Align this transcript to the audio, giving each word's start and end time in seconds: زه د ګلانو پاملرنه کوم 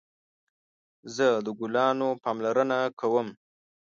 زه 1.15 1.27
د 1.45 1.47
ګلانو 1.59 2.09
پاملرنه 2.23 2.79
کوم 2.99 3.27